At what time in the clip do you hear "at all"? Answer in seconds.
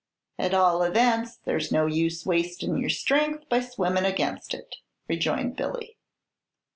0.39-0.81